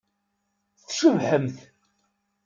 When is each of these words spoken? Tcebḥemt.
Tcebḥemt. 0.79 1.57